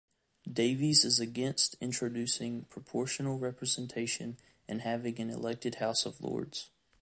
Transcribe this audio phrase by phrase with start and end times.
[0.51, 6.71] Davies is against introducing proportional representation and having an elected House of Lords.